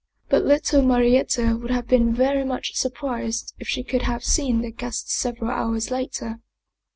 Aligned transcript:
But 0.29 0.43
little 0.43 0.81
Marietta 0.81 1.59
would 1.61 1.69
have 1.69 1.87
been 1.87 2.11
very 2.11 2.43
much 2.43 2.73
surprised 2.73 3.53
if 3.59 3.67
she 3.67 3.83
could 3.83 4.01
have 4.01 4.23
seen 4.23 4.61
their 4.63 4.71
guest 4.71 5.11
several 5.11 5.51
hours 5.51 5.91
later. 5.91 6.39